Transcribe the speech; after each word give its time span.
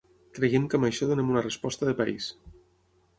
Creiem 0.37 0.63
que 0.71 0.79
amb 0.79 0.87
això 0.87 1.07
donem 1.11 1.29
una 1.33 1.43
resposta 1.45 1.91
de 1.91 1.93
país. 2.01 2.31